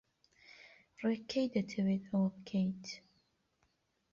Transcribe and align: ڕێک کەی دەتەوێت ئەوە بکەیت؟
ڕێک 1.03 1.21
کەی 1.31 1.47
دەتەوێت 1.55 2.03
ئەوە 2.11 2.27
بکەیت؟ 2.35 2.85